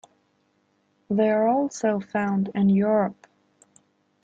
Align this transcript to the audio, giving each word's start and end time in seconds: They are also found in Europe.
They 1.11 1.29
are 1.29 1.47
also 1.47 1.99
found 1.99 2.49
in 2.55 2.69
Europe. 2.69 3.27